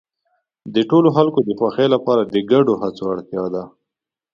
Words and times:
د 0.73 0.75
ټولو 0.89 1.09
خلکو 1.17 1.39
د 1.43 1.49
خوښۍ 1.59 1.87
لپاره 1.95 2.21
د 2.25 2.35
ګډو 2.51 2.73
هڅو 2.81 3.03
اړتیا 3.13 3.43
ده. 3.53 3.63